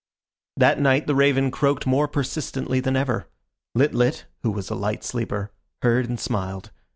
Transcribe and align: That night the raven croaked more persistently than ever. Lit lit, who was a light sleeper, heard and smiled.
That 0.57 0.79
night 0.79 1.05
the 1.05 1.13
raven 1.13 1.51
croaked 1.51 1.85
more 1.85 2.07
persistently 2.07 2.79
than 2.79 2.95
ever. 2.95 3.27
Lit 3.75 3.93
lit, 3.93 4.25
who 4.41 4.49
was 4.49 4.71
a 4.71 4.75
light 4.75 5.03
sleeper, 5.03 5.51
heard 5.83 6.09
and 6.09 6.19
smiled. 6.19 6.71